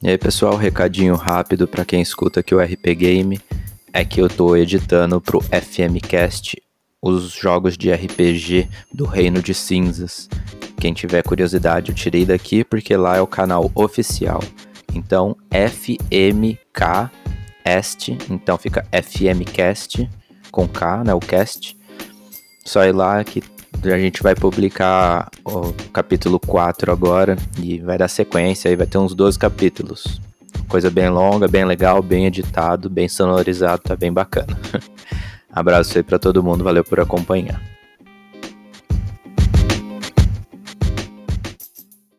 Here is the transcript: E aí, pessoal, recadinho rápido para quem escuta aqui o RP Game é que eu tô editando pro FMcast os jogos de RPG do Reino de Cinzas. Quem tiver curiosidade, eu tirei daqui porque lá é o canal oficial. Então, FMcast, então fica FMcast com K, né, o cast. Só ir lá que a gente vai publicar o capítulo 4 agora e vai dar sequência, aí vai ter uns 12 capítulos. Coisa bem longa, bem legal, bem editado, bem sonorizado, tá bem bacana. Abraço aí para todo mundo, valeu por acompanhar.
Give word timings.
E 0.00 0.08
aí, 0.08 0.16
pessoal, 0.16 0.54
recadinho 0.56 1.16
rápido 1.16 1.66
para 1.66 1.84
quem 1.84 2.00
escuta 2.00 2.38
aqui 2.38 2.54
o 2.54 2.60
RP 2.60 2.94
Game 2.96 3.40
é 3.92 4.04
que 4.04 4.20
eu 4.20 4.28
tô 4.28 4.54
editando 4.54 5.20
pro 5.20 5.40
FMcast 5.40 6.62
os 7.02 7.32
jogos 7.32 7.76
de 7.76 7.92
RPG 7.92 8.68
do 8.92 9.04
Reino 9.04 9.42
de 9.42 9.52
Cinzas. 9.52 10.28
Quem 10.80 10.94
tiver 10.94 11.24
curiosidade, 11.24 11.90
eu 11.90 11.96
tirei 11.96 12.24
daqui 12.24 12.62
porque 12.62 12.96
lá 12.96 13.16
é 13.16 13.20
o 13.20 13.26
canal 13.26 13.72
oficial. 13.74 14.40
Então, 14.94 15.36
FMcast, 15.50 16.58
então 18.30 18.56
fica 18.56 18.86
FMcast 18.92 20.08
com 20.52 20.68
K, 20.68 21.02
né, 21.02 21.12
o 21.12 21.18
cast. 21.18 21.76
Só 22.64 22.84
ir 22.84 22.92
lá 22.92 23.24
que 23.24 23.42
a 23.84 23.98
gente 23.98 24.22
vai 24.22 24.34
publicar 24.34 25.28
o 25.44 25.72
capítulo 25.92 26.40
4 26.40 26.90
agora 26.90 27.36
e 27.62 27.78
vai 27.78 27.96
dar 27.96 28.08
sequência, 28.08 28.68
aí 28.68 28.76
vai 28.76 28.86
ter 28.86 28.98
uns 28.98 29.14
12 29.14 29.38
capítulos. 29.38 30.20
Coisa 30.68 30.90
bem 30.90 31.08
longa, 31.08 31.48
bem 31.48 31.64
legal, 31.64 32.02
bem 32.02 32.26
editado, 32.26 32.90
bem 32.90 33.08
sonorizado, 33.08 33.82
tá 33.82 33.96
bem 33.96 34.12
bacana. 34.12 34.58
Abraço 35.50 35.96
aí 35.96 36.02
para 36.02 36.18
todo 36.18 36.42
mundo, 36.42 36.64
valeu 36.64 36.84
por 36.84 37.00
acompanhar. 37.00 37.77